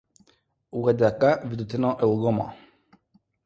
[0.79, 2.51] Uodega vidutinio ilgumo.